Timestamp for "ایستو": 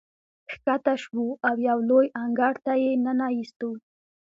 3.35-3.71